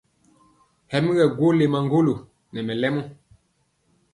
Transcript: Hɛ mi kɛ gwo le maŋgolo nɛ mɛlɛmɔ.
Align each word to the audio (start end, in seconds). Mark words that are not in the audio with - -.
Hɛ 0.91 0.97
mi 1.03 1.11
kɛ 1.17 1.25
gwo 1.37 1.47
le 1.57 1.65
maŋgolo 1.73 2.13
nɛ 2.53 2.59
mɛlɛmɔ. 2.67 3.01